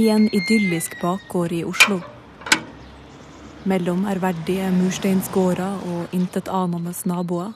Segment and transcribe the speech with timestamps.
[0.00, 1.98] I en idyllisk bakgård i Oslo.
[3.68, 7.50] Mellom ærverdige mursteinsgårder og intetanende naboer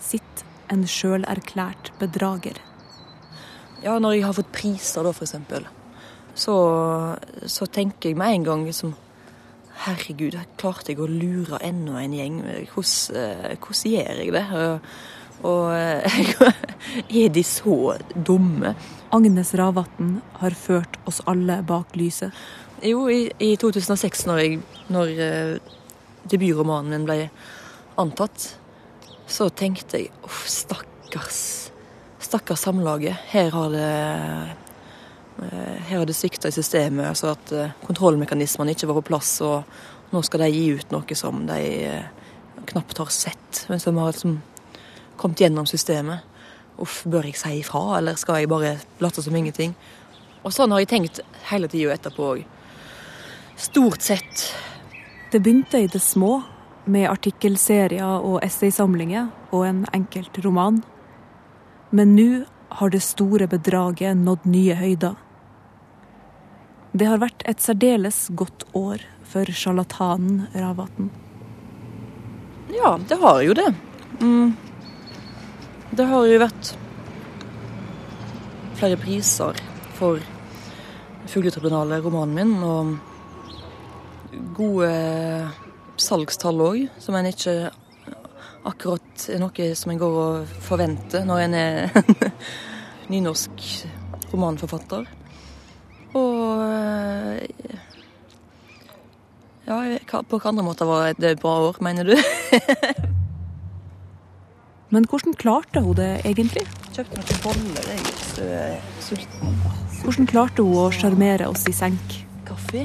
[0.00, 2.62] sitter en sjølerklært bedrager.
[3.82, 5.68] Ja, når jeg har fått priser, da, eksempel,
[6.32, 6.56] så,
[7.44, 8.94] så tenker jeg med en gang liksom
[9.82, 12.38] Herregud, klarte jeg å lure enda en gjeng?
[12.70, 14.46] Hvordan, eh, hvordan gjør jeg det?
[15.42, 16.48] Og, og
[17.22, 18.74] er de så dumme?
[19.12, 22.32] Agnes Ravatn har ført oss alle bak lyset.
[22.82, 24.60] Jo, i, i 2006, når, jeg,
[24.90, 25.74] når uh,
[26.30, 27.18] debutromanen min ble
[28.00, 28.48] antatt,
[29.30, 31.42] så tenkte jeg uff, stakkars.
[32.22, 33.20] Stakkars Samlaget.
[33.30, 33.90] Her har det
[35.38, 39.34] Eh, her har det svikta i systemet, altså at eh, kontrollmekanismene ikke var på plass.
[39.44, 42.10] Og nå skal de gi ut noe som de eh,
[42.72, 44.40] knapt har sett, men som har liksom
[45.22, 46.26] kommet gjennom systemet.
[46.82, 49.74] Uff, bør jeg si ifra, eller skal jeg bare late som ingenting?
[50.42, 51.20] Og sånn har jeg tenkt
[51.52, 52.42] hele tida etterpå òg.
[53.60, 54.48] Stort sett.
[55.30, 56.40] Det begynte i det små,
[56.84, 60.80] med artikkelserier og essaysamlinger og en enkelt roman.
[61.94, 62.44] Men nå
[62.80, 65.14] har det store bedraget nådd nye høyder.
[66.92, 71.12] Det har vært et særdeles godt år for sjarlatanen Ravatn.
[72.72, 73.70] Ja, det har jo det.
[74.20, 74.56] Mm.
[75.92, 76.70] Det har jo vært
[78.80, 79.58] flere priser
[79.98, 80.22] for
[81.28, 84.88] Fugletribunalet, romanen min, og gode
[86.00, 87.54] salgstall òg, som en ikke
[88.64, 91.94] akkurat er noe som en går og forventer når en er
[93.12, 93.68] nynorsk
[94.32, 95.06] romanforfatter.
[96.16, 97.80] Og eh,
[99.68, 102.16] Ja, på hvilke andre måter var det et bra år, mener du?
[104.92, 106.66] Men hvordan klarte hun det egentlig?
[106.92, 109.54] Kjøpte noen boller, jeg er sulten.
[110.02, 112.18] Hvordan klarte hun å sjarmere oss i senk?
[112.44, 112.84] Kaffe?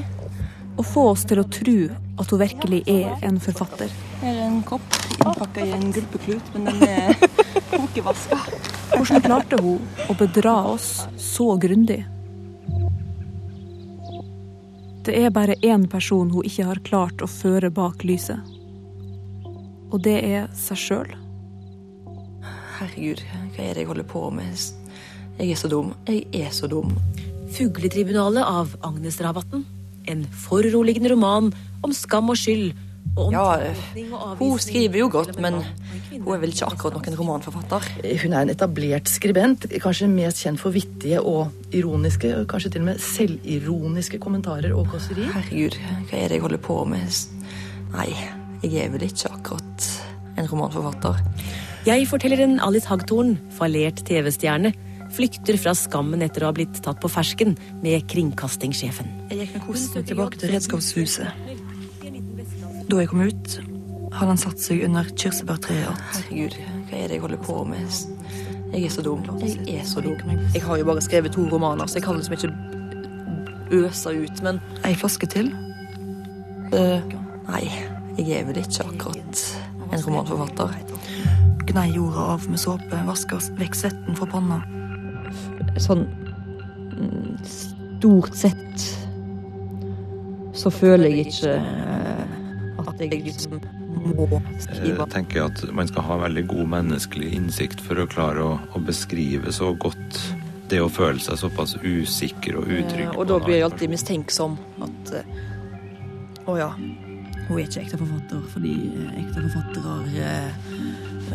[0.78, 3.92] Og få oss til å tro at hun virkelig er en forfatter.
[4.22, 7.12] Her er en kopp innpakka i en gulpeklut, men den er
[7.74, 8.40] kokevaska.
[8.94, 12.00] Hvordan klarte hun å bedra oss så grundig?
[15.04, 18.40] Det er bare én person hun ikke har klart å føre bak lyset.
[19.92, 21.18] Og det er seg sjøl.
[22.78, 23.24] Herregud,
[23.56, 24.60] hva er det jeg holder på med?
[25.38, 25.94] Jeg er så dum.
[26.06, 26.92] Jeg er så dum.
[27.56, 29.64] Fugletribunalet av Agnes Ravatn.
[30.08, 31.50] En foruroligende roman
[31.82, 32.70] om skam og skyld.
[33.16, 33.72] Og om Ja,
[34.38, 37.88] hun skriver jo godt, men hun er vel ikke akkurat noen romanforfatter.
[38.22, 42.84] Hun er en etablert skribent, kanskje mest kjent for vittige og ironiske, og kanskje til
[42.84, 45.26] og med selvironiske kommentarer og kåseri.
[45.34, 45.78] Herregud,
[46.10, 47.22] hva er det jeg holder på med?
[47.96, 48.12] Nei,
[48.62, 49.90] jeg er vel ikke akkurat
[50.38, 51.24] en romanforfatter.
[51.86, 54.72] Jeg forteller en Alice Hagtorn, fallert TV-stjerne,
[55.14, 59.08] flykter fra skammen etter å ha blitt tatt på fersken med kringkastingssjefen.
[59.30, 61.28] Jeg gikk med kosten tilbake til redskapshuset.
[62.88, 63.58] Da jeg kom ut,
[64.16, 66.02] hadde han satt seg under kirsebærtreet igjen.
[66.16, 68.00] Herregud, hva er det jeg holder på med?
[68.72, 69.22] Jeg er så dum.
[69.44, 70.34] Jeg er så dum.
[70.54, 72.52] Jeg har jo bare skrevet to romaner, så jeg kan liksom ikke
[73.78, 75.52] øse ut, men Ei flaske til?
[76.72, 77.00] Uh,
[77.48, 77.64] nei,
[78.18, 79.44] jeg er vel ikke akkurat
[79.92, 80.74] en romanforfatter.
[81.68, 84.62] Gnei jorda av med såpe, vasker vekk svetten fra panna.
[85.78, 86.06] Sånn
[87.44, 88.86] stort sett
[90.58, 93.58] så føler jeg ikke eh, at jeg liksom
[94.08, 94.26] må
[94.58, 94.96] skrive.
[94.96, 98.82] Jeg tenker at man skal ha veldig god menneskelig innsikt for å klare å, å
[98.82, 100.18] beskrive så godt
[100.72, 103.06] det å føle seg såpass usikker og utrygg.
[103.10, 105.30] Eh, Og da blir jeg alltid mistenksom at eh,
[106.48, 106.70] Å ja,
[107.48, 110.50] hun er ikke ekte forfatter, fordi eh, ekte forfattere eh,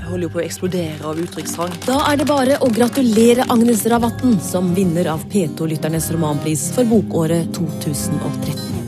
[0.02, 1.74] holder jo på å eksplodere av uttrykkstrang.
[1.86, 7.54] Da er det bare å gratulere Agnes Ravatn som vinner av P2-lytternes romanpris for bokåret
[7.56, 8.82] 2013.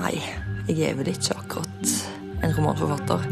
[0.00, 0.16] Nei,
[0.68, 1.96] jeg er vel ikke akkurat
[2.42, 3.28] en romanforfatter.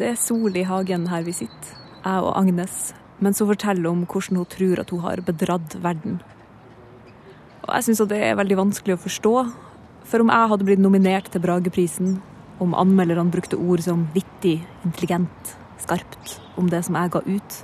[0.00, 1.74] Det er sol i hagen her vi sitter,
[2.06, 6.20] jeg og Agnes, mens hun forteller om hvordan hun tror at hun har bedratt verden.
[7.66, 9.34] Og jeg syns det er veldig vanskelig å forstå,
[10.10, 12.16] for om jeg hadde blitt nominert til Brageprisen,
[12.60, 17.60] om anmelderne brukte ord som vittig, intelligent, skarpt om det som jeg ga ut,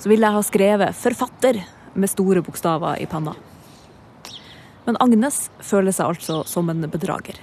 [0.00, 1.62] så ville jeg ha skrevet 'forfatter'
[1.94, 3.34] med store bokstaver i panna.
[4.86, 7.36] Men Agnes føler seg altså som en bedrager.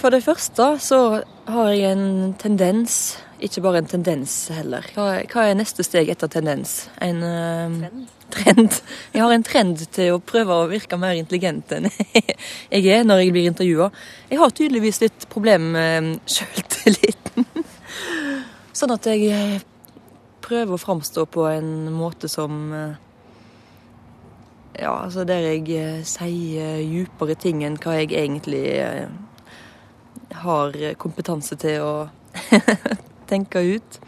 [0.00, 4.86] For det første så har jeg en tendens, ikke bare en tendens heller.
[4.94, 6.84] Hva, hva er neste steg etter tendens?
[7.02, 7.78] En uh,
[8.32, 8.78] trend.
[9.12, 11.88] Jeg har en trend til å prøve å virke mer intelligent enn
[12.72, 13.90] jeg er når jeg blir intervjua.
[14.30, 17.48] Jeg har tydeligvis litt problem med sjøltilliten.
[18.78, 19.58] Sånn at jeg eh,
[20.44, 23.00] prøver å framstå på en måte som eh,
[24.80, 28.64] Ja, altså der jeg eh, sier djupere ting enn hva jeg egentlig
[30.42, 31.94] har kompetanse til å
[33.32, 34.00] tenke ut.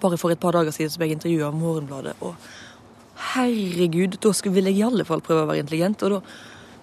[0.00, 2.16] Bare for et par dager siden ble jeg intervjua av Morgenbladet.
[2.24, 2.34] Og
[3.34, 6.02] herregud, da ville jeg i alle fall prøve å være intelligent.
[6.06, 6.22] Og da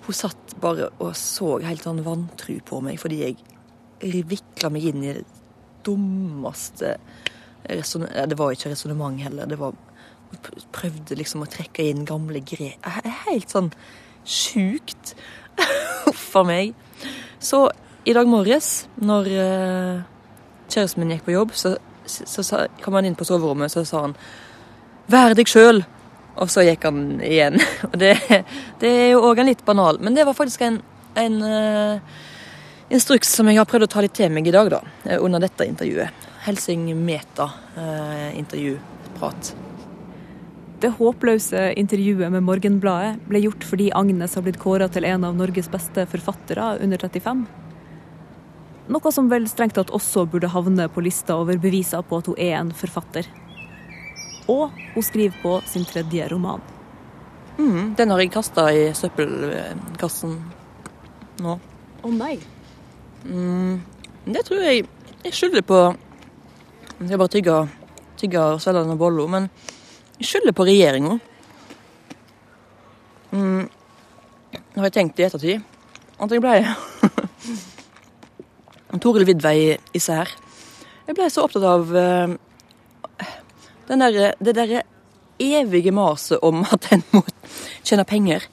[0.08, 5.04] hun satt bare og så helt sånn vantru på meg fordi jeg vikla meg inn
[5.04, 5.26] i det
[5.84, 6.94] dummeste
[7.68, 9.50] Det var ikke resonnement heller.
[9.50, 9.76] Det var
[10.76, 12.88] Prøvde liksom å trekke inn gamle grep
[13.28, 13.70] Helt sånn
[14.28, 15.14] sjukt.
[16.06, 16.74] Huff a meg.
[17.40, 17.66] Så
[18.08, 20.02] i dag morges, når uh,
[20.68, 21.78] kjæresten min gikk på jobb, så
[22.08, 24.16] så, så kom han inn på soverommet, så sa han
[25.08, 25.86] 'vær deg sjøl'.
[26.38, 27.58] Og så gikk han igjen.
[27.90, 28.14] Og det,
[28.80, 30.82] det er jo òg en litt banal, men det var faktisk en,
[31.18, 32.00] en uh,
[32.94, 35.40] instruks som jeg har prøvd å ta litt til meg i dag, da, eh, under
[35.42, 36.10] dette intervjuet.
[36.46, 39.42] Helsing Meta-intervjuprat.
[39.50, 39.54] Uh,
[40.78, 45.34] det håpløse intervjuet med Morgenbladet ble gjort fordi Agnes har blitt kåra til en av
[45.34, 47.50] Norges beste forfattere under 35.
[48.88, 52.40] Noe som vel strengt tatt også burde havne på lista over beviser på at hun
[52.40, 53.28] er en forfatter.
[54.48, 56.64] Og hun skriver på sin tredje roman.
[57.58, 60.38] Mm, den har jeg kasta i søppelkassen
[61.44, 61.58] nå.
[61.58, 62.38] Å oh, nei.
[63.26, 63.82] Mm,
[64.30, 64.86] det tror jeg
[65.26, 67.56] Jeg skylder på Jeg skal bare tygge,
[68.22, 69.50] tygge og svelge denne bolla, men
[70.18, 71.18] jeg skylder på regjeringa.
[73.34, 73.66] Mm,
[74.78, 75.66] har jeg tenkt i ettertid
[76.18, 76.56] at jeg ble
[79.02, 80.32] Toril Vidvei især.
[81.08, 82.36] Jeg ble så opptatt av uh,
[83.88, 84.84] der, det derre
[85.40, 87.24] evige maset om at en må
[87.86, 88.48] tjene penger.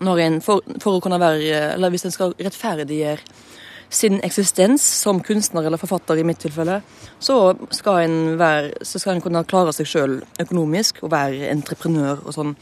[0.00, 3.48] Når en, for, for, å kunne være, eller Hvis en skal rettferdiggjøre
[3.90, 6.78] sin eksistens som kunstner eller forfatter, i mitt tilfelle,
[7.18, 12.22] så skal en, være, så skal en kunne klare seg sjøl økonomisk og være entreprenør
[12.22, 12.54] og sånn.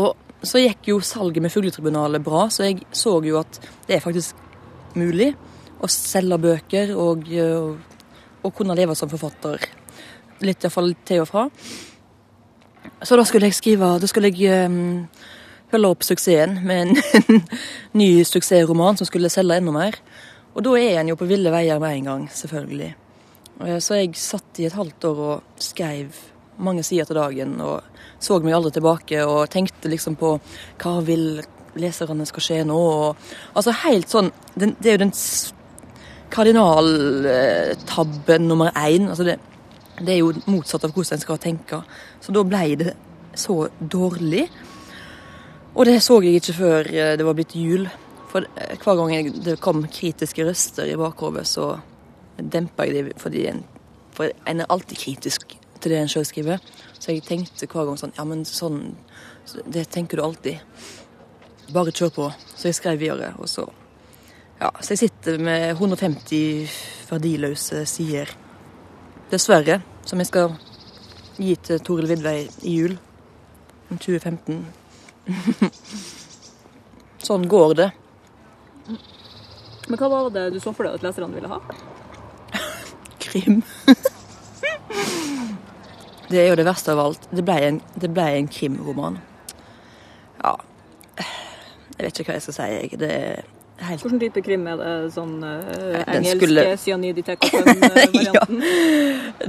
[0.00, 4.04] Og så gikk jo salget med Fugletribunalet bra, så jeg så jo at det er
[4.04, 4.47] faktisk
[4.98, 5.32] mulig
[5.78, 7.28] å selge bøker og,
[8.42, 9.62] og kunne leve som forfatter.
[10.44, 11.46] Litt iallfall til og fra.
[13.02, 15.04] Så da skulle jeg skrive Da skulle jeg um,
[15.70, 17.42] følge opp suksessen med en
[18.00, 19.98] ny suksessroman som skulle selge enda mer.
[20.54, 22.94] Og da er en jo på ville veier med en gang, selvfølgelig.
[23.82, 26.14] Så jeg satt i et halvt år og skrev
[26.62, 27.82] mange sider til dagen og
[28.22, 30.32] så meg aldri tilbake og tenkte liksom på
[30.82, 31.40] hva vil
[31.78, 32.78] leserne skal skje nå.
[32.78, 33.16] Og,
[33.54, 35.14] altså helt sånn Det, det er jo den
[36.30, 39.08] kardinaltabben nummer én.
[39.08, 39.38] Altså det,
[40.00, 41.82] det, er jo motsatt av hvordan en skal tenke.
[42.20, 42.94] Så da ble det
[43.38, 44.48] så dårlig.
[45.74, 47.88] Og det så jeg ikke før eh, det var blitt jul.
[48.28, 48.40] For
[48.82, 49.10] hver gang
[49.44, 51.64] det kom kritiske røster i bakhodet, så
[52.38, 53.64] dempa jeg dem fordi en,
[54.14, 56.58] for en er alltid kritisk til det en sjøl skriver.
[56.98, 58.80] Så jeg tenkte hver gang sånn Ja, men sånn
[59.64, 60.56] Det tenker du alltid.
[61.72, 62.30] Bare kjør på.
[62.56, 63.68] Så jeg skrev videre, og så
[64.58, 66.72] Ja, så jeg sitter med 150
[67.10, 68.32] verdiløse sider.
[69.30, 69.82] Dessverre.
[70.04, 70.56] Som jeg skal
[71.36, 72.96] gi til Toril Vidvei i jul.
[73.90, 74.66] Om 2015.
[77.28, 77.90] sånn går det.
[79.88, 81.60] Men hva var det du så for deg at leserne ville ha?
[83.22, 83.62] Krim.
[86.32, 87.30] det er jo det verste av alt.
[87.30, 89.22] Det ble en, det ble en krimroman.
[91.98, 92.62] Jeg vet ikke hva jeg skal si.
[92.74, 92.88] Jeg.
[93.00, 93.42] Det er
[93.88, 94.92] helt Hvilken type krim er det?
[95.14, 95.48] Sånn uh,
[96.04, 96.62] engelske skulle...
[96.82, 98.22] cyanid i tekoppen-varianten?
[98.62, 98.70] ja.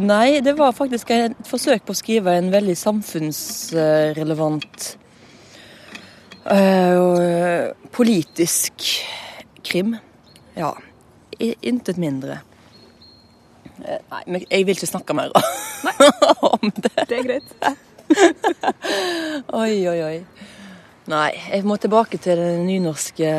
[0.02, 4.76] Nei, det var faktisk et forsøk på å skrive en veldig samfunnsrelevant
[6.50, 7.64] uh,
[7.96, 8.74] politisk
[9.66, 9.90] krim.
[10.58, 10.72] Ja.
[11.40, 12.36] Intet mindre.
[13.86, 15.32] Eh, nei, men jeg vil ikke snakke mer
[16.52, 16.92] om det.
[17.10, 17.50] Det er greit.
[19.62, 20.18] oi, oi, oi.
[21.10, 23.30] Nei, jeg må tilbake til det nynorske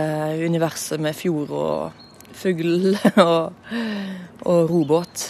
[0.42, 3.60] universet med fjord og fugl og,
[4.42, 5.28] og robåt.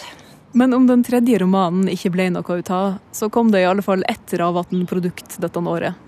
[0.56, 3.84] Men om den tredje romanen ikke ble noe ut av, så kom det i alle
[3.84, 6.00] fall ett Ravatn-produkt dette året.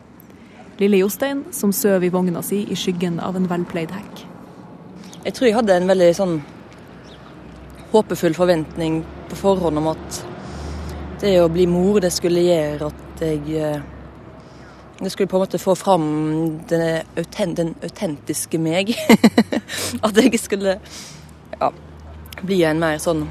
[0.81, 4.27] Lille Jostein som søv i vogna si i skyggen av en velpleid hekk.
[5.27, 6.37] Jeg tror jeg hadde en veldig sånn
[7.93, 10.23] håpefull forventning på forhånd om at
[11.21, 13.83] det å bli mor, det skulle gjøre at jeg
[15.03, 16.07] eh, det skulle på en måte få fram
[16.71, 18.95] den, den autentiske meg.
[20.07, 20.79] At jeg skulle
[21.59, 21.71] ja,
[22.43, 23.27] bli en mer sånn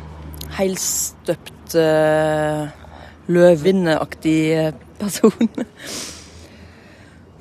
[0.51, 2.67] helstøpt, uh,
[3.31, 5.63] løvinneaktig person.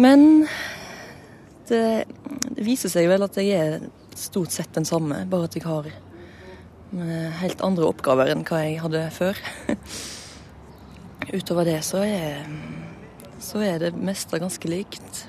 [0.01, 0.47] Men
[1.69, 1.83] det,
[2.55, 3.83] det viser seg vel at jeg er
[4.17, 8.81] stort sett den samme, bare at jeg har eh, helt andre oppgaver enn hva jeg
[8.83, 9.41] hadde før.
[11.37, 12.43] Utover det så er,
[13.41, 15.25] så er det meste ganske likt.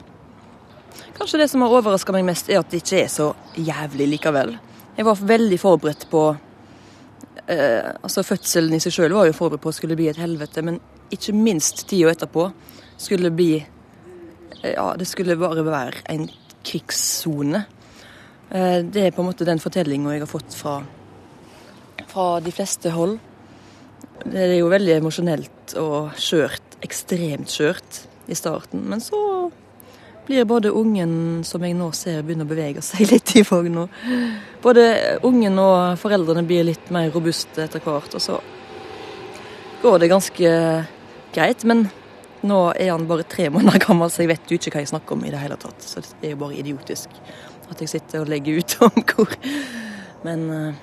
[1.18, 4.56] Kanskje det som har overraska meg mest, er at det ikke er så jævlig likevel.
[4.98, 6.24] Jeg var veldig forberedt på
[7.48, 10.20] eh, Altså, fødselen i seg sjøl var jo forberedt på at det skulle bli et
[10.20, 10.80] helvete, men
[11.12, 12.48] ikke minst tida etterpå
[13.00, 16.28] skulle bli eh, Ja, det skulle bare være en
[16.68, 17.64] krigssone.
[18.52, 20.80] Eh, det er på en måte den fortellinga jeg har fått fra,
[22.12, 23.18] fra de fleste hold.
[24.26, 28.84] Det er jo veldig emosjonelt og skjørt, ekstremt skjørt i starten.
[28.90, 29.52] Men så
[30.26, 33.88] blir både ungen som jeg nå ser begynner å bevege seg litt i vogna.
[34.64, 34.86] Både
[35.28, 38.16] ungen og foreldrene blir litt mer robuste etter hvert.
[38.16, 38.42] Og så
[39.82, 40.54] går det ganske
[41.36, 41.66] greit.
[41.68, 41.88] Men
[42.48, 45.18] nå er han bare tre måneder gammel, så jeg vet jo ikke hva jeg snakker
[45.18, 45.82] om i det hele tatt.
[45.86, 47.18] Så det er jo bare idiotisk
[47.72, 49.36] at jeg sitter og legger ut om hvor
[50.22, 50.76] Men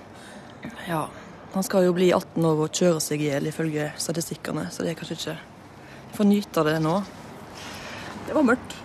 [0.88, 1.06] ja.
[1.54, 4.92] Han skal jo bli 18 år og kjøre seg i hjel, ifølge statistikkene, så det
[4.92, 5.36] er kanskje ikke
[6.16, 6.96] får nyte av det nå.
[8.26, 8.76] Det var mørkt.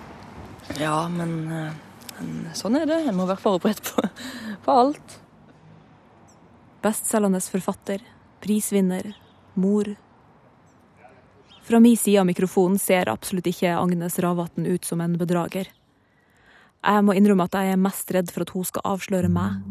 [0.79, 3.01] Ja, men, men sånn er det.
[3.07, 4.05] Jeg må være forberedt på,
[4.65, 5.19] på alt.
[6.83, 8.01] Bestselgende forfatter,
[8.43, 9.13] prisvinner,
[9.53, 9.93] mor.
[11.63, 15.69] Fra min side av mikrofonen ser absolutt ikke Agnes Ravatn ut som en bedrager.
[16.83, 19.61] Jeg må innrømme at jeg er mest redd for at hun skal avsløre meg.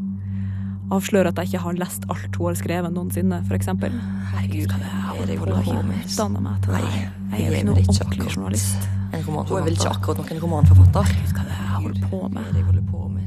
[0.93, 3.71] Avsløre at jeg ikke har lest alt hun har skrevet noensinne, f.eks.
[3.73, 6.03] Herregud, er jeg holder på med?
[6.05, 6.83] Utdanna meg til det.
[6.93, 8.81] Jeg er ikke noen ordentlig journalist.
[9.13, 11.05] Hun er vel ikke akkurat noen romanforfatter?
[11.13, 13.23] Herregud, er Hva er det jeg holder på med?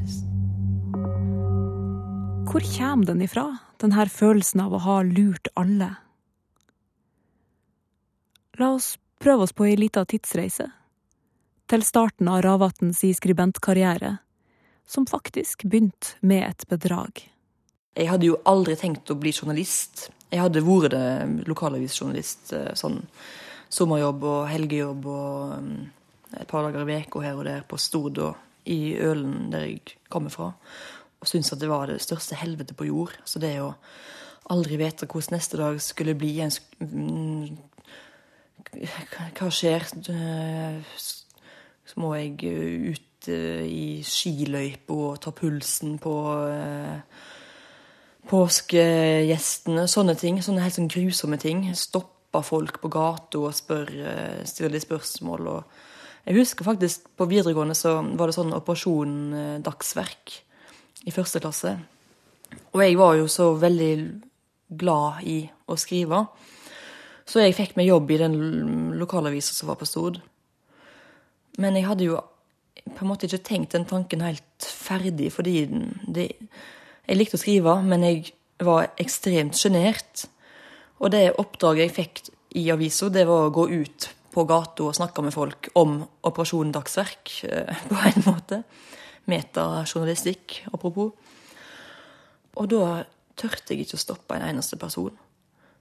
[2.56, 3.46] Hvor kommer den ifra,
[3.84, 5.90] denne følelsen av å ha lurt alle?
[8.56, 10.70] La oss prøve oss på ei lita tidsreise.
[11.68, 14.18] Til starten av Ravatns skribentkarriere,
[14.88, 17.26] som faktisk begynte med et bedrag.
[17.96, 20.10] Jeg hadde jo aldri tenkt å bli journalist.
[20.32, 22.54] Jeg hadde vært det lokalavisjournalist.
[22.54, 23.02] eh, Sånn
[23.76, 25.70] sommerjobb og helgejobb og um,
[26.38, 28.36] et par dager i uka her og der på Stord og
[28.72, 30.52] i Ølen, der jeg kommer fra.
[31.20, 33.16] Og syntes at det var det største helvete på jord.
[33.26, 33.74] Så det å
[34.54, 37.58] aldri vite hvordan neste dag skulle bli en mm,
[39.40, 39.88] Hva skjer?
[40.12, 40.98] Eh,
[41.86, 42.42] Så må jeg
[42.92, 46.16] ut eh, i skiløypa og ta pulsen på
[48.30, 50.42] påskegjestene, sånne ting.
[50.44, 51.68] Sånne helt sånn grusomme ting.
[51.78, 53.92] Stoppa folk på gata og spør,
[54.48, 55.52] stille de spørsmål.
[55.54, 60.40] Og jeg husker faktisk på videregående så var det sånn operasjon eh, dagsverk
[61.06, 61.76] i første klasse.
[62.74, 63.94] Og jeg var jo så veldig
[64.82, 65.40] glad i
[65.70, 66.24] å skrive.
[67.30, 68.38] Så jeg fikk meg jobb i den
[68.98, 70.18] lokalavisa som var på Stord.
[71.62, 72.18] Men jeg hadde jo
[72.86, 75.64] på en måte ikke tenkt den tanken helt ferdig, fordi
[76.06, 76.28] det,
[77.06, 78.34] jeg likte å skrive, men jeg
[78.66, 80.26] var ekstremt sjenert.
[81.04, 82.22] Og det oppdraget jeg fikk
[82.56, 86.74] i avisa, det var å gå ut på gata og snakke med folk om Operasjon
[86.76, 88.64] Dagsverk, eh, på en måte.
[89.32, 91.14] Metajournalistikk, apropos.
[92.56, 93.04] Og da
[93.36, 95.16] tørte jeg ikke å stoppe en eneste person.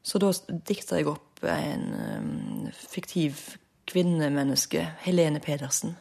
[0.04, 0.30] Så da
[0.68, 3.56] dikta jeg opp en um, fiktiv
[3.88, 5.94] kvinnemenneske, Helene Pedersen,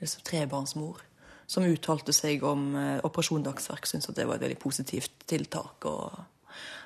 [0.00, 1.02] liksom trebarnsmor,
[1.46, 5.84] som uttalte seg om eh, Operasjon Dagsverk, syntes at det var et veldig positivt tiltak.
[5.84, 6.12] og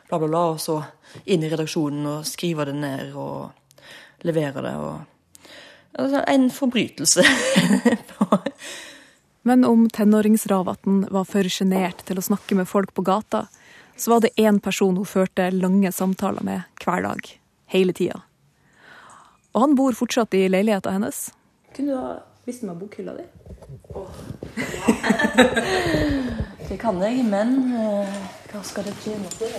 [0.08, 0.44] bla, bla, bla.
[0.54, 0.82] Og så
[1.24, 3.50] inn i redaksjonen og skrive det ned og
[4.26, 4.76] levere det.
[4.76, 5.50] og
[5.92, 7.24] altså, En forbrytelse.
[9.48, 13.46] Men om tenåringsravatn var for sjenert til å snakke med folk på gata,
[13.96, 17.30] så var det én person hun førte lange samtaler med hver dag.
[17.72, 18.22] Hele tida.
[19.56, 21.28] Og han bor fortsatt i leiligheta hennes.
[21.74, 23.24] Kunne du ha vist meg bokhylla di?
[26.68, 28.16] Det kan jeg, men eh,
[28.50, 29.54] hva skal det tjene til?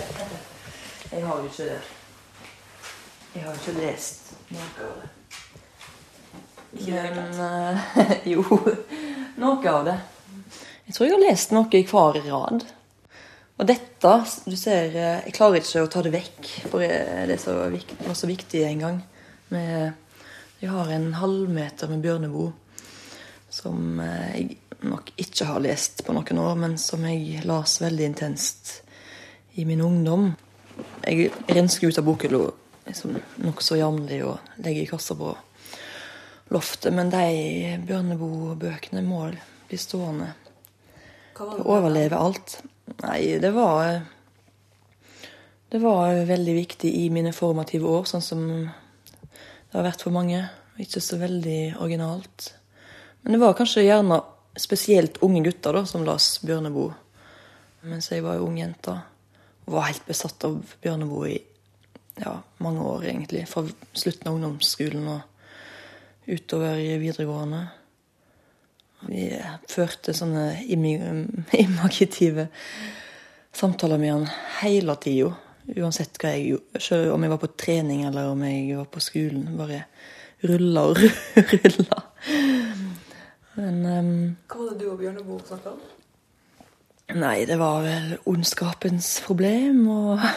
[1.10, 1.66] Jeg har jo ikke
[3.34, 5.08] Jeg har ikke lest noe av det.
[6.86, 8.44] Men eh, jo,
[9.42, 9.96] noe av det.
[10.86, 12.64] Jeg tror jeg har lest noe i hver rad.
[13.58, 14.14] Og dette,
[14.46, 16.86] du ser, eh, jeg klarer ikke å ta det vekk, for
[17.26, 19.02] det så viktig, var så viktig en gang.
[19.50, 20.24] Med,
[20.62, 22.52] jeg har en halvmeter med bjørnebo
[23.50, 28.72] som jeg nok ikke har lest på noen år, men som jeg las veldig intenst
[29.60, 30.30] i min ungdom.
[31.04, 32.42] Jeg rensker ut av bokhylla
[32.86, 35.32] liksom, nokså jevnlig og legger i kassa på
[36.50, 39.26] loftet, men de Bjørneboe-bøkene må
[39.68, 40.32] bli stående.
[41.36, 42.58] Det å overleve alt.
[43.04, 44.00] Nei, det var
[45.70, 48.40] Det var veldig viktig i mine formative år, sånn som
[49.70, 50.40] det har vært for mange.
[50.82, 52.48] Ikke så veldig originalt.
[53.22, 54.18] Men det var kanskje gjerne
[54.58, 56.94] spesielt unge gutter da, som las Bjørneboe
[57.88, 58.94] mens jeg var jo ung jente.
[59.66, 61.38] Og var helt besatt av Bjørneboe i
[62.20, 63.46] ja, mange år, egentlig.
[63.48, 63.64] Fra
[63.96, 67.62] slutten av ungdomsskolen og utover i videregående.
[69.08, 69.30] Vi
[69.70, 70.60] førte sånne
[71.64, 72.50] imaginative
[73.56, 74.28] samtaler med han
[74.60, 75.32] hele tida.
[75.70, 77.00] Uansett hva jeg gjorde.
[77.14, 79.54] Om jeg var på trening eller om jeg var på skolen.
[79.56, 79.84] Bare
[80.44, 81.00] rulla og
[81.64, 82.04] rulla.
[83.60, 85.80] Men um, Hva var det du og Bjørneboe snakka om?
[87.20, 90.22] Nei, det var vel ondskapens problem og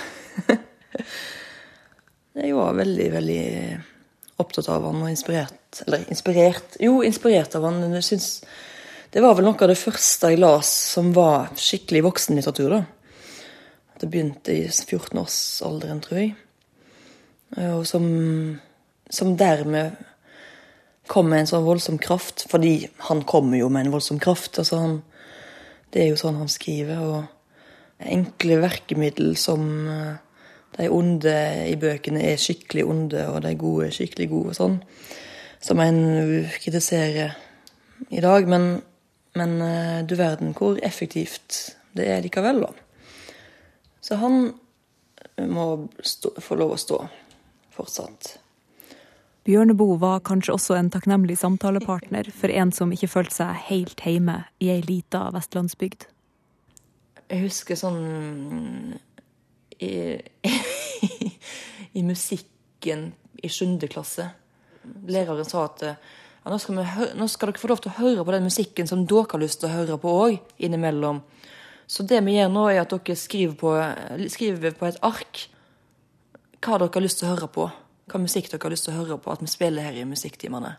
[2.33, 3.43] Jeg var veldig, veldig
[4.41, 7.83] opptatt av han og inspirert Eller inspirert Jo, inspirert av han.
[7.99, 8.29] Jeg syns
[9.13, 12.71] det var vel noe av det første jeg las som var skikkelig voksenlitteratur.
[12.73, 12.79] da.
[14.01, 16.31] Det begynte i 14-årsalderen, tror jeg.
[17.75, 18.07] Og som,
[19.05, 19.93] som dermed
[21.07, 24.59] kom med en sånn voldsom kraft, fordi han kommer jo med en voldsom kraft.
[24.59, 25.01] altså han
[25.93, 27.01] det er jo sånn han skriver.
[27.05, 30.15] Og enkle verkemiddel som eh,
[30.77, 31.35] de onde
[31.69, 34.79] i bøkene er skikkelig onde, og de gode er skikkelig gode og sånn.
[35.63, 36.01] Som en
[36.59, 37.37] kritiserer
[38.09, 38.49] i dag.
[38.49, 38.81] Men,
[39.39, 42.73] men eh, du verden hvor effektivt det er likevel, da.
[44.03, 44.49] Så han
[45.47, 45.67] må
[46.03, 46.97] stå, få lov å stå
[47.73, 48.33] fortsatt.
[49.43, 54.37] Bjørneboe var kanskje også en takknemlig samtalepartner for en som ikke følte seg helt hjemme
[54.63, 56.05] i ei lita vestlandsbygd.
[57.27, 57.99] Jeg husker sånn
[59.83, 59.91] i,
[61.99, 63.09] i musikken
[63.43, 64.29] i sjuende klasse.
[65.11, 65.93] Læreren sa at ja,
[66.47, 69.27] nå, skal nå, skal dere få lov til å høre på den musikken som dere
[69.35, 71.19] har lyst til å høre på òg, innimellom.
[71.83, 73.75] Så det vi gjør nå, er at dere skriver på,
[74.31, 75.49] skriver på et ark
[76.63, 77.71] hva dere har lyst til å høre på
[78.13, 80.75] hva musikk dere har lyst til å høre på, at vi spiller her i musikktimene.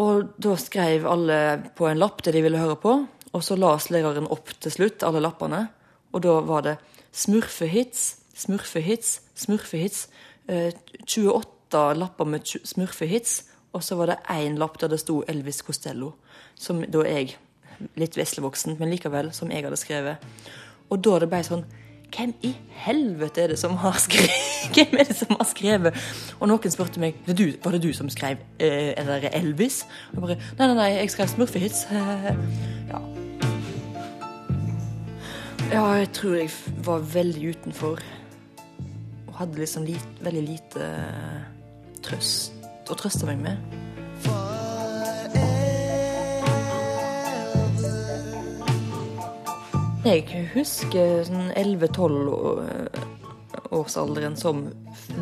[0.00, 1.38] Og da skrev alle
[1.76, 2.94] på en lapp det de ville høre på,
[3.34, 5.66] og så las læreren opp til slutt alle lappene.
[6.14, 6.76] Og da var det
[7.12, 8.04] smurfehits,
[8.38, 10.06] smurfehits, smurfehits.
[10.48, 10.72] Eh,
[11.04, 13.42] 28 lapper med smurfehits,
[13.76, 16.14] og så var det én lapp der det sto Elvis Costello.
[16.54, 17.36] Som da jeg,
[18.00, 20.24] litt veslevoksen, men likevel, som jeg hadde skrevet.
[20.88, 21.66] Og da det ble sånn
[22.16, 24.30] hvem i helvete er det som har skrevet,
[24.74, 25.98] Hvem er det som har skrevet?
[26.40, 29.84] Og noen spurte meg det du, var det du som skrev eh, eller Elvis.
[30.12, 31.86] Og jeg bare Nei, nei, nei, jeg skrev Smurfehits.
[32.92, 33.00] ja.
[35.72, 36.54] ja, jeg tror jeg
[36.86, 38.04] var veldig utenfor.
[39.26, 40.92] Og hadde liksom lit, veldig lite
[42.04, 42.56] trøst
[42.88, 43.87] å trøste meg med.
[50.08, 54.62] Jeg husker sånn 11-12-årsalderen som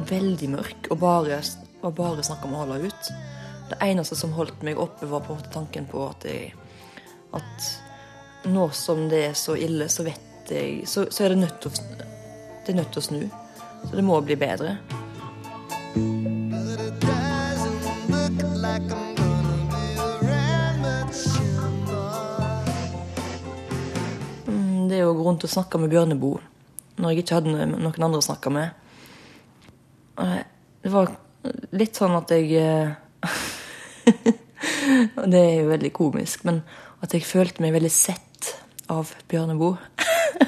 [0.06, 1.40] veldig mørk og bare,
[1.82, 3.02] og bare snakk om å holde ut.
[3.66, 6.54] Det eneste som holdt meg oppe, var på en måte tanken på at, jeg,
[7.34, 7.58] at
[8.46, 11.74] nå som det er så ille, så vet jeg Så, så er det nødt til
[11.74, 11.76] å,
[13.02, 13.26] snu.
[13.82, 14.78] Så det må bli bedre.
[15.96, 16.35] But
[25.08, 26.42] å gå rundt og snakke med Bjørneboe
[26.96, 28.68] når jeg ikke hadde noen andre å snakke med.
[30.16, 31.10] Det var
[31.76, 32.46] litt sånn at jeg
[35.32, 36.62] Det er jo veldig komisk, men
[37.04, 38.54] at jeg følte meg veldig sett
[38.92, 39.76] av Bjørneboe.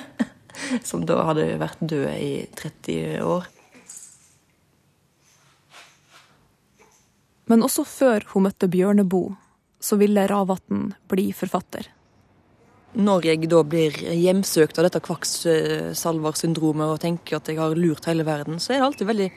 [0.89, 3.45] Som da hadde vært død i 30 år.
[7.49, 9.37] Men også før hun møtte Bjørneboe,
[9.81, 11.89] så ville Ravatn bli forfatter
[12.97, 18.25] når jeg da blir hjemsøkt av dette kvakksalversyndromet og tenker at jeg har lurt hele
[18.27, 19.29] verden, så er det alltid veldig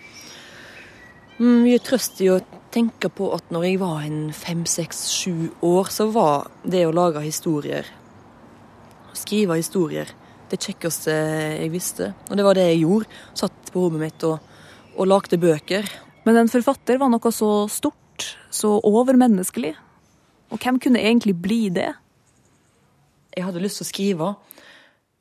[1.41, 2.39] mye trøst i å
[2.71, 6.95] tenke på at når jeg var en fem, seks, sju år, så var det å
[6.95, 7.87] lage historier,
[9.17, 10.11] skrive historier,
[10.51, 12.11] det kjekkeste jeg visste.
[12.29, 13.19] Og det var det jeg gjorde.
[13.39, 14.39] Satt på rommet mitt og,
[14.97, 15.87] og lagde bøker.
[16.27, 19.73] Men en forfatter var noe så stort, så overmenneskelig.
[20.51, 21.93] Og hvem kunne egentlig bli det?
[23.35, 24.29] Jeg hadde lyst til å skrive.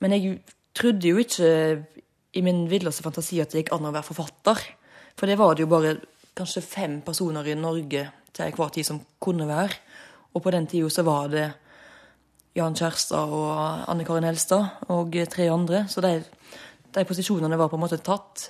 [0.01, 0.39] Men jeg
[0.77, 1.51] trodde jo ikke
[2.37, 4.63] i min villeste fantasi at det gikk an å være forfatter.
[5.19, 5.97] For det var det jo bare
[6.39, 9.75] kanskje fem personer i Norge til enhver tid som kunne være.
[10.35, 11.49] Og på den tida så var det
[12.59, 15.85] Jan Kjærstad og Anne Karin Helstad og tre andre.
[15.91, 16.21] Så de,
[16.95, 18.49] de posisjonene var på en måte tatt.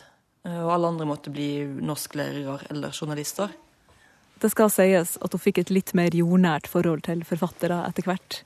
[0.49, 3.51] Og alle andre måtte bli norsklærere eller journalister.
[4.41, 8.41] Det skal sies at hun fikk et litt mer jordnært forhold til forfattere etter hvert.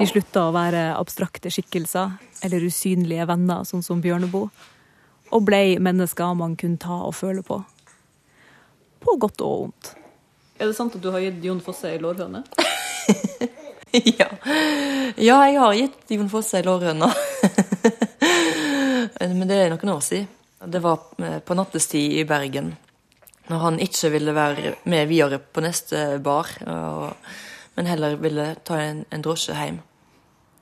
[0.00, 2.14] De slutta å være abstrakte skikkelser
[2.46, 4.48] eller usynlige venner, sånn som Bjørneboe,
[5.28, 7.58] og ble mennesker man kunne ta og føle på.
[9.04, 9.90] på godt og vondt.
[10.56, 12.40] Er det sant at du har gitt Jon Fosse ei lårhøne?
[14.20, 14.28] ja.
[15.20, 17.10] ja, jeg har gitt Jon Fosse ei lårhøne.
[19.36, 20.32] Men det er noen år siden.
[20.64, 21.12] Det var
[21.44, 22.72] på nattestid i Bergen.
[23.52, 26.56] Når han ikke ville være med videre på neste bar,
[27.74, 29.80] men heller ville ta en, en drosje hjem.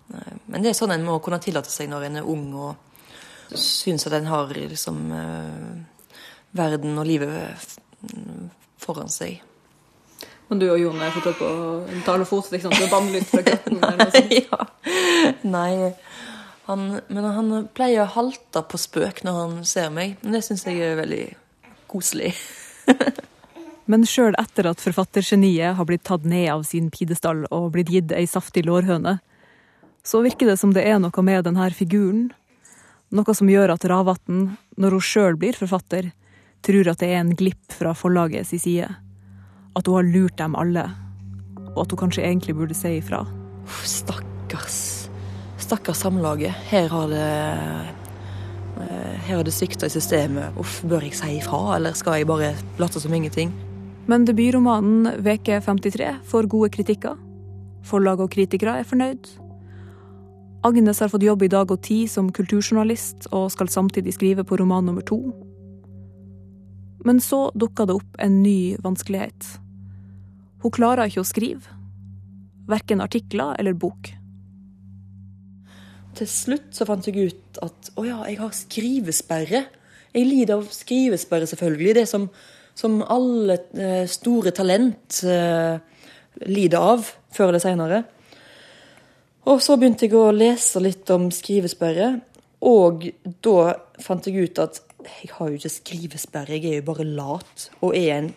[0.09, 4.07] Men det er sånn en må kunne tillate seg når en er ung og syns
[4.09, 6.17] at en har liksom eh,
[6.57, 7.77] verden og livet
[8.81, 9.43] foran seg.
[10.49, 11.49] Men du og Jon er fortsatt på
[12.07, 12.51] talefot?
[12.55, 13.83] Liksom, du er bannlyst fra katten?
[14.41, 14.61] ja.
[15.45, 15.93] Nei.
[16.69, 20.17] Han, men han pleier å halte på spøk når han ser meg.
[20.23, 21.25] Men det syns jeg er veldig
[21.89, 22.33] koselig.
[23.93, 28.17] men sjøl etter at forfattergeniet har blitt tatt ned av sin pidestall og blitt gitt
[28.17, 29.19] ei saftig lårhøne,
[30.07, 32.29] så virker det som det er noe med denne figuren.
[33.15, 36.11] Noe som gjør at Ravatn, når hun sjøl blir forfatter,
[36.65, 38.89] tror at det er en glipp fra forlaget sin side
[39.79, 40.85] at hun har lurt dem alle,
[41.75, 43.23] og at hun kanskje egentlig burde si ifra.
[43.85, 45.09] Stakkars.
[45.59, 46.57] Stakkars Samlaget.
[46.71, 47.29] Her har det
[48.83, 50.57] eh, her har det svikta i systemet.
[50.59, 53.53] Uff, bør jeg si ifra, eller skal jeg bare late som ingenting?
[54.09, 57.19] Men debutromanen Veke 53 får gode kritikker.
[57.85, 59.29] Forlag og kritikere er fornøyd.
[60.63, 64.59] Agnes har fått jobb i Dag og Tid som kulturjournalist, og skal samtidig skrive på
[64.59, 65.21] roman nummer to.
[67.07, 69.47] Men så dukka det opp en ny vanskelighet.
[70.65, 71.77] Hun klarer ikke å skrive.
[72.69, 74.11] Verken artikler eller bok.
[76.19, 79.65] Til slutt så fant jeg ut at å ja, jeg har skrivesperre.
[80.11, 81.95] Jeg lider av skrivesperre, selvfølgelig.
[82.01, 82.27] Det som,
[82.75, 85.79] som alle eh, store talent eh,
[86.51, 88.03] lider av, før eller seinere.
[89.49, 92.19] Og så begynte jeg å lese litt om skrivesperre,
[92.69, 93.07] og
[93.45, 97.69] da fant jeg ut at jeg har jo ikke skrivesperre, jeg er jo bare lat
[97.79, 98.33] og er en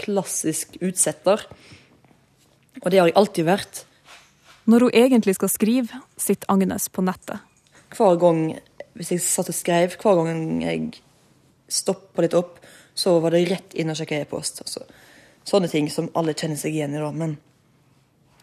[0.00, 1.44] klassisk utsetter.
[2.82, 3.84] Og det har jeg alltid vært.
[4.66, 7.44] Når hun egentlig skal skrive, sitter Agnes på nettet.
[7.94, 8.40] Hver gang
[8.96, 11.02] hvis jeg satt og skrev, hver gang jeg
[11.68, 12.58] stoppa litt opp,
[12.96, 14.62] så var det rett inn og sjekke e-post.
[14.64, 14.86] Altså,
[15.46, 17.02] sånne ting som alle kjenner seg igjen i.
[17.02, 17.36] da, men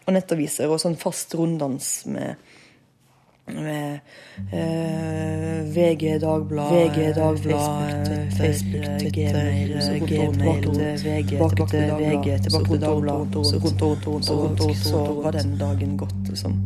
[0.04, 2.36] Og nettaviser og sånn fast runddans med
[3.46, 3.98] med
[4.52, 9.52] eh, VG, Dagblad, VG, Dagblad, Facebook, Twitter,
[10.06, 10.54] Gmail,
[11.04, 15.30] VG, tilbake til VG, tilbake til Dagbladet, så rundt og rundt og rundt, så var
[15.36, 16.56] den dagen gått, liksom.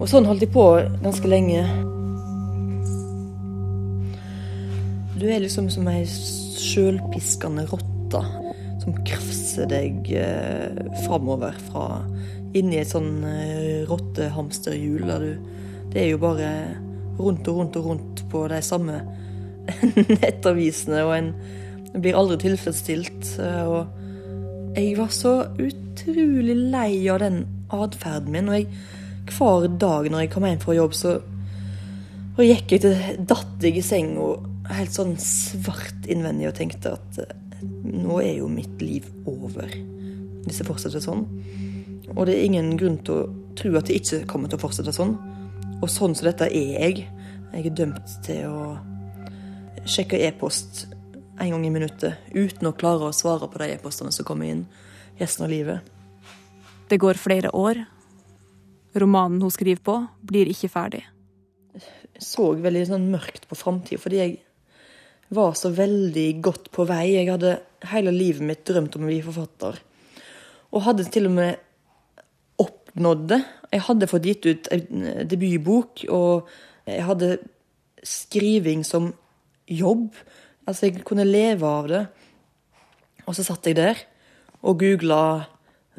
[0.00, 0.66] Og sånn holdt jeg på
[1.02, 1.66] ganske lenge.
[5.20, 8.22] Du er liksom som ei sjølpiskende rotte
[8.80, 9.39] som krafser
[9.70, 11.86] deg eh, framover fra
[12.56, 15.06] inni et sånn eh, rottehamsterhjul.
[15.90, 16.50] Det er jo bare
[17.20, 19.00] rundt og rundt og rundt på de samme
[20.22, 21.32] nettavisene, og en
[22.00, 23.34] blir aldri tilfredsstilt.
[23.42, 28.50] Eh, og jeg var så utrolig lei av den atferden min.
[28.50, 28.70] Og jeg,
[29.30, 31.18] hver dag når jeg kom hjem fra jobb, så
[32.40, 36.94] og gikk jeg til datt jeg i seng og helt sånn svart innvendig og tenkte
[36.96, 39.70] at eh, nå er jo mitt liv over
[40.44, 41.26] hvis det fortsetter sånn.
[42.16, 43.26] Og det er ingen grunn til å
[43.58, 45.14] tro at det ikke kommer til å fortsette sånn.
[45.80, 47.04] Og sånn som dette er jeg.
[47.52, 50.86] Jeg er dømt til å sjekke e-post
[51.40, 54.66] en gang i minuttet uten å klare å svare på de e-postene som kommer inn
[55.20, 55.80] resten av livet.
[56.90, 57.84] Det går flere år.
[58.98, 59.96] Romanen hun skriver på,
[60.26, 61.04] blir ikke ferdig.
[61.70, 64.38] Jeg så veldig sånn mørkt på framtida fordi jeg
[65.30, 67.14] var så veldig godt på vei.
[67.14, 67.58] Jeg hadde
[67.92, 69.78] hele livet mitt drømt om å bli forfatter.
[70.74, 73.40] Og hadde til og med oppnådd det.
[73.70, 76.50] Jeg hadde fått gitt ut en debutbok, og
[76.88, 77.30] jeg hadde
[78.06, 79.12] skriving som
[79.70, 80.10] jobb.
[80.66, 82.04] Altså, jeg kunne leve av det.
[83.26, 84.06] Og så satt jeg der
[84.60, 85.22] og googla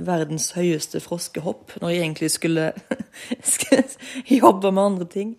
[0.01, 2.67] verdens høyeste froskehopp, når jeg egentlig skulle,
[3.53, 3.85] skulle
[4.29, 5.31] jobbe med andre ting.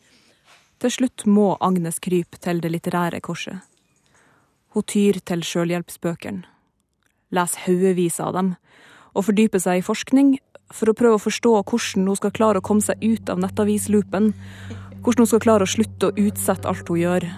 [0.82, 3.62] Til slutt må Agnes krype til det litterære korset.
[4.72, 6.46] Hun tyr til sjølhjelpsbøkene,
[7.36, 8.54] leser haugevis av dem,
[9.12, 10.38] og fordyper seg i forskning
[10.72, 14.32] for å prøve å forstå hvordan hun skal klare å komme seg ut av nettavisloopen.
[15.02, 17.28] Hvordan hun skal klare å slutte å utsette alt hun gjør.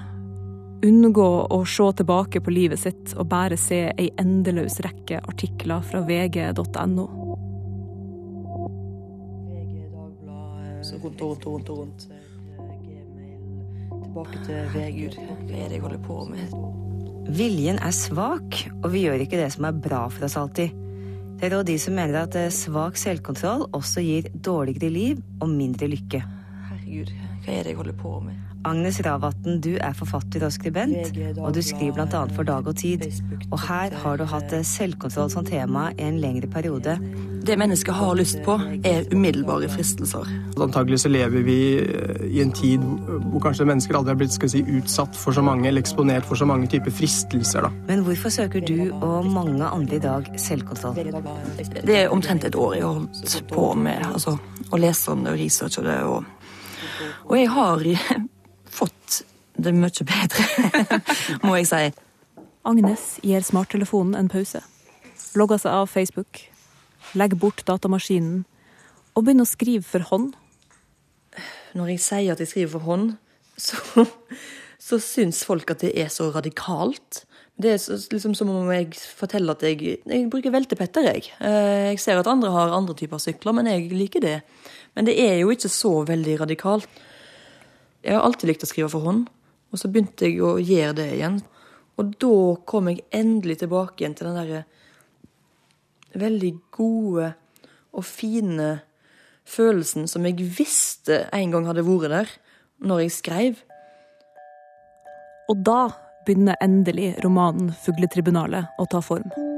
[0.85, 6.05] Unngå å se tilbake på livet sitt og bare se ei endeløs rekke artikler fra
[6.07, 7.09] vg.no.
[10.85, 11.71] Så rundt og rundt og rundt.
[11.71, 12.09] og rundt.
[14.05, 15.15] Tilbake til VG.
[15.17, 16.93] Hva er det jeg holder på med?
[17.25, 20.75] Viljen er svak, og vi gjør ikke det som er bra for oss alltid.
[21.41, 25.49] Det er også de som mener at eh, svak selvkontroll også gir dårligere liv og
[25.49, 26.21] mindre lykke.
[26.69, 28.54] Herregud, hva er det jeg holder på med?
[28.65, 32.23] Agnes Ravatn, du er forfatter og skribent, og du skriver bl.a.
[32.33, 33.05] for Dag og Tid.
[33.51, 36.97] Og her har du hatt selvkontroll som tema i en lengre periode.
[37.45, 38.57] Det mennesket har lyst på,
[38.89, 40.31] er umiddelbare fristelser.
[40.65, 42.81] Antagelig så lever vi eh, i en tid
[43.29, 46.41] hvor kanskje mennesker aldri har blitt skal si, utsatt for så mange, eller eksponert for
[46.41, 47.67] så mange typer fristelser.
[47.69, 47.73] Da.
[47.91, 50.97] Men hvorfor søker du og mange andre i dag selvkontroll?
[51.85, 54.39] Det er omtrent et år jeg har holdt på med altså,
[54.73, 55.99] å lese om det og researche det.
[56.09, 56.25] Og,
[57.29, 57.85] og jeg har
[58.75, 59.23] fått
[59.55, 60.45] det mye bedre,
[61.47, 61.83] må jeg si.
[62.67, 64.63] Agnes gir smarttelefonen en pause.
[65.39, 66.41] Logger seg av Facebook.
[67.19, 68.45] Legger bort datamaskinen.
[69.15, 70.33] Og begynner å skrive for hånd.
[71.75, 73.15] Når jeg sier at jeg skriver for hånd,
[73.59, 74.07] så,
[74.83, 77.25] så syns folk at det er så radikalt.
[77.55, 81.29] Det er liksom som om jeg forteller at jeg, jeg bruker veltepetter, jeg.
[81.39, 84.39] Eh, jeg ser at andre har andre typer sykler, men jeg liker det.
[84.97, 87.03] Men det er jo ikke så veldig radikalt.
[88.05, 89.29] Jeg har alltid likt å skrive for hånd,
[89.73, 91.39] og så begynte jeg å gjøre det igjen.
[91.97, 92.37] Og da
[92.69, 94.65] kom jeg endelig tilbake igjen til den derre
[96.15, 97.33] veldig gode
[97.95, 98.69] og fine
[99.49, 102.35] følelsen som jeg visste en gang hadde vært der,
[102.85, 103.65] når jeg skrev.
[105.49, 105.89] Og da
[106.27, 109.54] begynner endelig romanen 'Fugletribunalet' å ta form.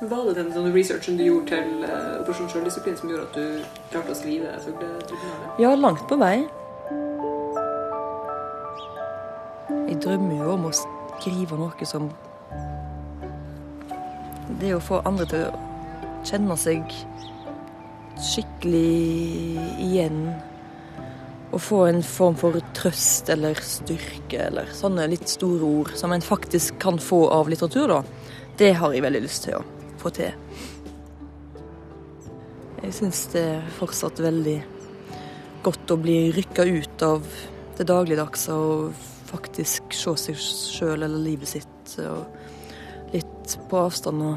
[0.00, 3.78] Var det den sånn researchen du gjorde til uh, Operasjon Sjøldisiplin som gjorde at du
[3.90, 5.56] klarte å skrive Fugletribunalet?
[5.58, 6.36] Ja, langt på vei.
[9.88, 12.06] Jeg drømmer jo om å skrive noe som
[14.60, 16.94] Det å få andre til å kjenne seg
[18.22, 20.20] skikkelig igjen.
[21.50, 26.22] Å få en form for trøst eller styrke eller sånne litt store ord som en
[26.22, 28.00] faktisk kan få av litteratur, da.
[28.62, 29.64] Det har jeg veldig lyst til å
[30.00, 30.32] få til.
[32.78, 34.58] Jeg syns det er fortsatt veldig
[35.66, 37.26] godt å bli rykka ut av
[37.78, 38.92] det dagligdagse og
[39.28, 42.22] faktisk se seg sjøl eller livet sitt og
[43.12, 44.22] litt på avstand.
[44.22, 44.36] og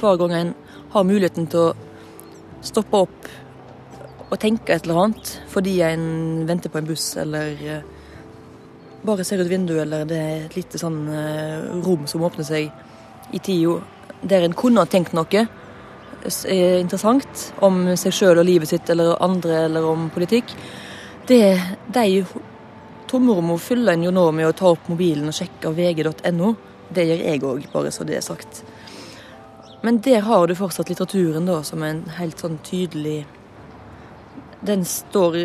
[0.00, 0.54] Hver gang en
[0.94, 1.76] har muligheten til å
[2.64, 3.20] stoppe opp
[4.28, 6.04] og tenke et eller annet fordi en
[6.48, 7.48] venter på en buss eller
[9.04, 11.00] bare ser ut vinduet eller det er et lite sånn
[11.84, 12.72] rom som åpner seg
[13.32, 13.78] i tida
[14.20, 15.46] der en kunne ha tenkt noe
[16.26, 20.50] er interessant om seg sjøl og livet sitt eller andre eller om politikk.
[21.28, 21.60] Det,
[21.94, 22.24] de
[23.08, 26.54] tomrommene fyller en jo nå med å ta opp mobilen og sjekke vg.no.
[26.88, 28.62] Det gjør jeg òg, bare så det er sagt.
[29.82, 33.26] Men der har du fortsatt litteraturen da, som en helt sånn tydelig
[34.60, 35.36] Den står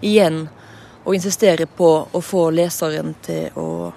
[0.00, 0.46] igjen
[1.04, 3.92] og insisterer på å få leseren til å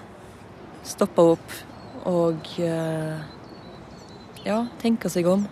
[0.83, 1.53] stoppe opp
[2.05, 2.49] og
[4.45, 5.47] ja, tenke seg om.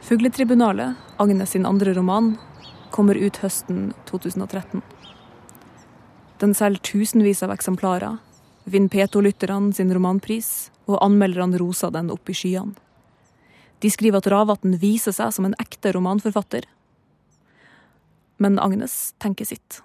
[0.00, 2.38] 'Fugletribunalet', Agnes sin andre roman,
[2.90, 4.82] kommer ut høsten 2013.
[6.40, 8.16] Den selger tusenvis av eksemplarer,
[8.64, 12.74] vinner P2-lytterne sin romanpris, og anmelderne roser den opp i skyene.
[13.80, 16.66] De skriver at Ravatn viser seg som en ekte romanforfatter.
[18.40, 19.80] Men Agnes tenker sitt.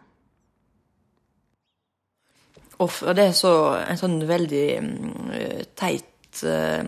[2.84, 6.84] Og det er så en sånn veldig uh, teit uh,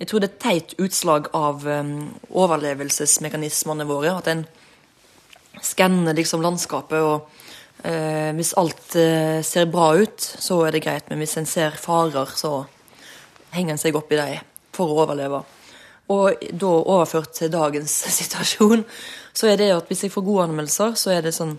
[0.00, 1.92] Jeg tror det er et teit utslag av um,
[2.30, 4.16] overlevelsesmekanismene våre.
[4.18, 4.46] At en
[5.62, 8.92] skanner liksom landskapet, og eh, hvis alt
[9.42, 11.08] ser bra ut, så er det greit.
[11.10, 12.60] Men hvis en ser farer, så
[13.56, 14.44] henger en seg opp i dem
[14.76, 15.40] for å overleve.
[16.14, 18.86] Og da overført til dagens situasjon,
[19.34, 21.56] så er det at hvis jeg får gode anmeldelser, så er det sånn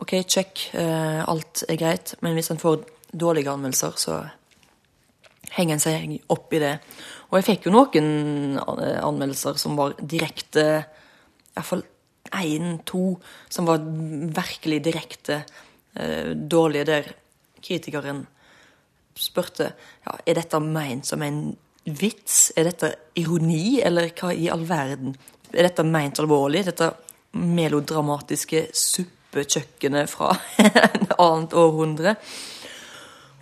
[0.00, 2.16] OK, check, alt er greit.
[2.24, 2.80] Men hvis en får
[3.14, 4.20] dårlige anmeldelser, så
[5.54, 6.74] henger en seg opp i det.
[7.30, 10.66] Og jeg fikk jo noen anmeldelser som var direkte
[11.54, 11.84] Iallfall
[12.34, 13.14] én, to,
[13.48, 15.44] som var virkelig direkte
[15.94, 17.10] eh, dårlige, der
[17.62, 18.24] kritikeren
[19.14, 19.68] spurte
[20.02, 21.44] ja, er dette meint som en
[21.84, 22.50] vits.
[22.56, 25.14] Er dette ironi, eller hva i all verden?
[25.52, 26.64] Er dette meint alvorlig?
[26.66, 26.90] Dette
[27.34, 30.32] melodramatiske suppekjøkkenet fra
[30.64, 32.16] et annet århundre?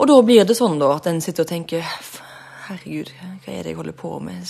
[0.03, 1.83] Og da blir det sånn da at en sitter og tenker
[2.67, 3.13] Herregud,
[3.45, 4.49] hva er det jeg holder på med?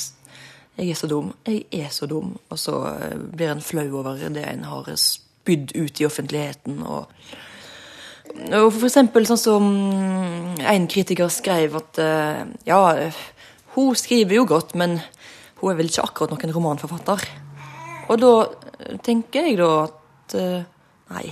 [0.78, 1.26] Jeg er så dum.
[1.44, 2.30] Jeg er så dum.
[2.48, 2.76] Og så
[3.36, 6.78] blir en flau over det en har spydd ut i offentligheten.
[6.88, 7.26] Og,
[8.48, 9.66] og for eksempel sånn som
[10.56, 12.00] en kritiker skrev at
[12.64, 12.80] ja,
[13.74, 15.02] hun skriver jo godt, men
[15.60, 17.26] hun er vel ikke akkurat noen romanforfatter.
[18.08, 18.32] Og da
[19.04, 20.38] tenker jeg da at
[21.12, 21.26] nei,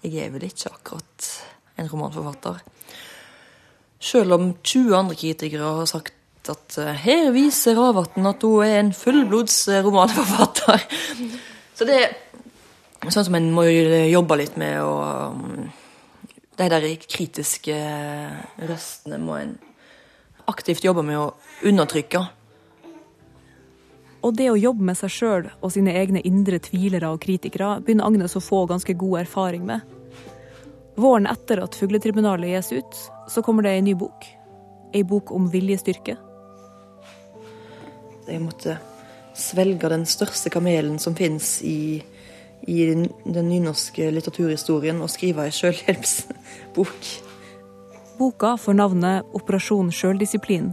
[0.00, 1.28] jeg er vel ikke akkurat
[1.76, 2.64] en romanforfatter.
[4.02, 6.14] Selv om 20 andre kritikere har sagt
[6.52, 10.84] at eh, her viser Ravatn at hun er en fullblods eh, romanforfatter.
[11.76, 12.14] Så det er
[13.10, 15.66] sånn som en må jobbe litt med, og mm,
[16.56, 17.76] de der kritiske
[18.68, 19.56] røstene må en
[20.50, 21.28] aktivt jobbe med å
[21.66, 22.22] undertrykke.
[24.26, 28.08] Og det å jobbe med seg sjøl og sine egne indre tvilere og kritikere begynner
[28.08, 29.84] Agnes å få ganske god erfaring med.
[30.96, 34.24] Våren etter at Fugletribunalet gis ut, så kommer det ei ny bok.
[34.96, 36.16] Ei bok om viljestyrke.
[38.26, 38.78] Jeg måtte
[39.36, 42.00] svelge den største kamelen som fins i,
[42.64, 47.12] i, den nynorske litteraturhistorien, og skrive ei sjølhjelpsbok.
[48.16, 50.72] Boka får navnet Operasjon sjøldisiplin,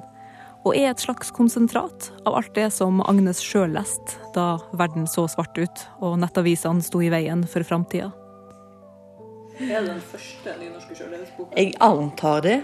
[0.64, 5.28] og er et slags konsentrat av alt det som Agnes sjøl leste da verden så
[5.28, 8.14] svart ut og nettavisene sto i veien for framtida.
[9.62, 11.54] Er det den første nynorske sjølhjelpsboka?
[11.58, 12.58] Jeg antar det.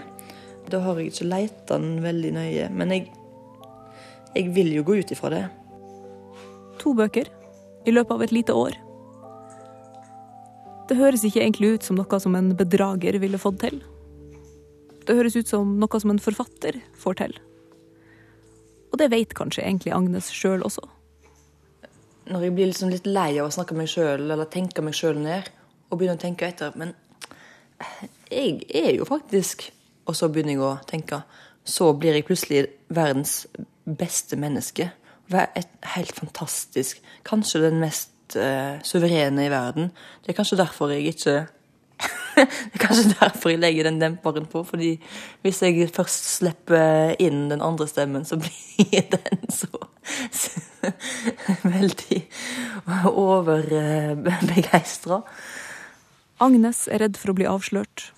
[0.70, 2.68] Da har jeg ikke leita den veldig nøye.
[2.74, 3.08] Men jeg,
[4.34, 5.44] jeg vil jo gå ut ifra det.
[6.82, 7.30] To bøker
[7.86, 8.78] i løpet av et lite år.
[10.90, 13.78] Det høres ikke egentlig ut som noe som en bedrager ville fått til.
[15.06, 17.36] Det høres ut som noe som en forfatter får til.
[18.90, 20.82] Og det vet kanskje egentlig Agnes sjøl også.
[22.30, 25.18] Når jeg blir liksom litt lei av å snakke meg sjøl eller tenke meg sjøl
[25.22, 25.46] ned,
[25.90, 26.94] og begynner å tenke etter Men
[28.30, 29.70] jeg er jo faktisk
[30.06, 31.22] Og så begynner jeg å tenke.
[31.64, 33.44] Så blir jeg plutselig verdens
[33.84, 34.90] beste menneske.
[35.30, 39.92] Et helt fantastisk Kanskje den mest uh, suverene i verden.
[40.24, 41.44] Det er kanskje derfor jeg ikke
[42.36, 44.62] det er kanskje derfor jeg legger den demperen på.
[44.64, 45.00] fordi
[45.42, 49.66] hvis jeg først slipper inn den andre stemmen, så blir den så,
[51.74, 52.28] veldig
[53.04, 55.14] overbegeistra.
[55.14, 55.20] Uh,
[56.40, 58.10] Agnes er redd for å bli avslørt.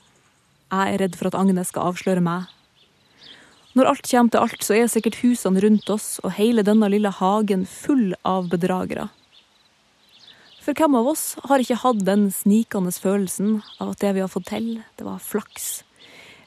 [0.70, 2.46] Jeg er redd for at Agnes skal avsløre meg.
[3.74, 7.10] Når alt kommer til alt, så er sikkert husene rundt oss og hele denne lille
[7.10, 9.08] hagen full av bedragere.
[10.62, 14.30] For hvem av oss har ikke hatt den snikende følelsen av at det vi har
[14.30, 14.68] fått til,
[15.00, 15.82] det var flaks?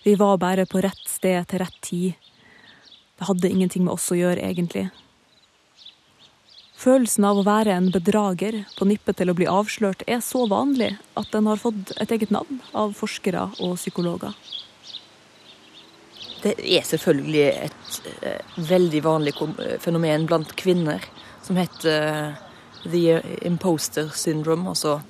[0.05, 2.13] Vi var bare på rett sted til rett tid.
[3.19, 4.87] Det hadde ingenting med oss å gjøre, egentlig.
[6.75, 10.97] Følelsen av å være en bedrager på nippet til å bli avslørt er så vanlig
[11.15, 14.33] at den har fått et eget navn av forskere og psykologer.
[16.43, 19.33] Det er selvfølgelig et eh, veldig vanlig
[19.81, 21.01] fenomen blant kvinner
[21.45, 22.33] som heter uh,
[22.83, 25.01] the imposter syndrome, altså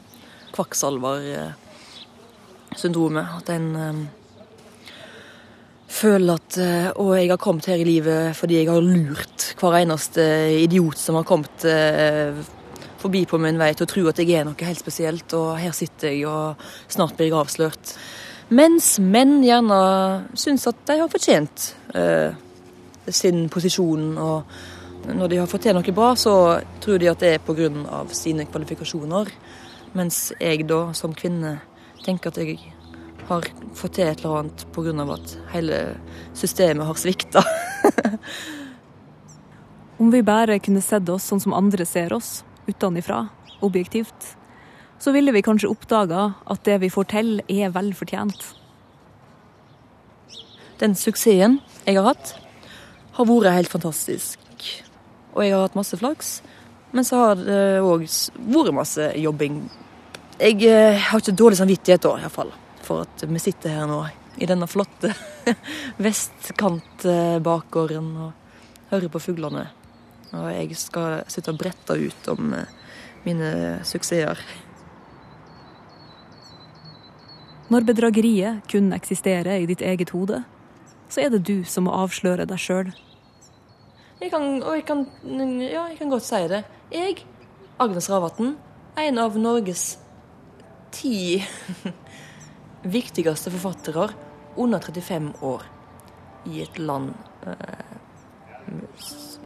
[0.56, 3.28] kvakksalversyndromet.
[3.40, 4.08] At en um,
[5.96, 6.58] føler at
[7.00, 10.24] Og eh, jeg har kommet her i livet fordi jeg har lurt hver eneste
[10.62, 12.36] idiot som har kommet eh,
[13.00, 15.74] forbi på min vei til å tro at jeg er noe helt spesielt, og her
[15.78, 17.94] sitter jeg og snart blir jeg avslørt.
[18.50, 19.78] Mens menn gjerne
[20.38, 22.34] syns at de har fortjent eh,
[23.10, 26.36] sin posisjon, og når de har fått til noe bra, så
[26.82, 28.06] tror de at det er pga.
[28.10, 29.30] sine kvalifikasjoner.
[29.94, 31.60] Mens jeg da, som kvinne,
[32.06, 32.75] tenker at jeg
[33.28, 35.06] har fått til et eller annet pga.
[35.14, 35.80] at hele
[36.34, 37.44] systemet har svikta.
[39.98, 43.28] Om vi bare kunne sett oss sånn som andre ser oss, utenfra,
[43.62, 44.36] objektivt,
[45.00, 48.44] så ville vi kanskje oppdaga at det vi får til, er vel fortjent.
[50.80, 52.36] Den suksessen jeg har hatt,
[53.16, 54.40] har vært helt fantastisk.
[55.36, 56.42] Og jeg har hatt masse flaks,
[56.92, 59.64] men så har det òg vært masse jobbing.
[60.36, 62.52] Jeg eh, har ikke dårlig samvittighet da, iallfall
[62.86, 64.00] for at vi sitter her nå
[64.38, 65.14] i denne flotte
[66.06, 68.32] vestkantbakgården og
[68.92, 69.66] hører på fuglene.
[70.36, 72.72] Og jeg skal sitte og brette ut om eh,
[73.26, 73.50] mine
[73.88, 74.38] suksesser.
[77.72, 80.44] Når bedrageriet kun eksisterer i ditt eget hode,
[81.10, 82.92] så er det du som må avsløre deg sjøl.
[84.22, 85.06] Jeg kan, og jeg kan,
[85.62, 86.64] ja, jeg kan godt si det.
[86.94, 87.26] Jeg,
[87.82, 88.54] Agnes Ravatn,
[89.02, 89.98] en av Norges
[90.96, 91.44] ti
[92.86, 94.10] viktigste forfattere
[94.56, 95.64] under 35 år
[96.46, 97.14] i et land
[97.48, 97.96] eh,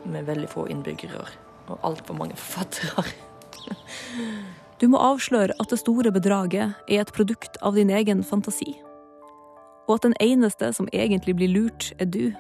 [0.04, 1.24] med veldig få innbyggere
[1.70, 3.06] og altfor mange forfattere.
[4.82, 8.76] du må avsløre at det store bedraget er et produkt av din egen fantasi.
[9.88, 12.34] Og at den eneste som egentlig blir lurt, er du.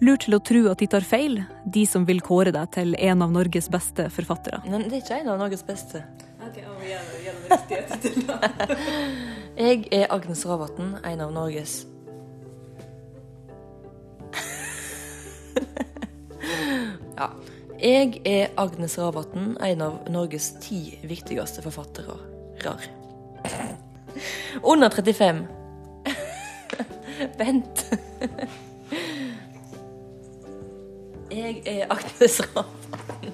[0.00, 3.24] Lurt til å tro at de tar feil, de som vil kåre deg til en
[3.24, 4.62] av Norges beste forfattere.
[4.68, 6.04] Men det er ikke en av Norges beste.
[9.60, 11.86] Jeg er Agnes Ravatn, en av Norges
[17.18, 17.26] Ja.
[17.80, 22.16] Jeg er Agnes Ravatn, en av Norges ti viktigste forfattere.
[22.64, 22.82] Rar.
[24.60, 25.46] Under 35.
[27.40, 27.86] Vent.
[31.30, 33.32] Jeg er Agnes Ravatn.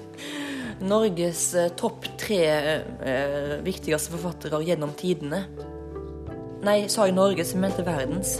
[0.79, 5.45] Norges eh, topp tre eh, viktigste forfattere gjennom tidene.
[6.67, 8.37] Nei, sa jeg Norge, som mente verdens.